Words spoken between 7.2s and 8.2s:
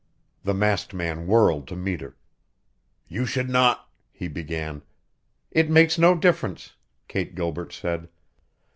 Gilbert said.